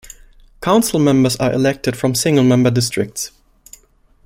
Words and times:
Council 0.61 0.97
members 0.99 1.35
are 1.35 1.53
elected 1.53 1.95
from 1.95 2.15
single-member 2.15 2.71
districts. 2.71 3.29